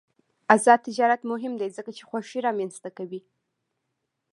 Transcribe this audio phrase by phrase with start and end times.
[0.53, 3.21] آزاد تجارت مهم دی ځکه چې خوښي رامنځته کوي.